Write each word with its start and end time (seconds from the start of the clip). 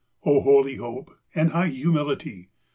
O, 0.23 0.41
holy 0.41 0.77
Hope! 0.77 1.11
and 1.35 1.51
high 1.51 1.67
Humility! 1.67 2.49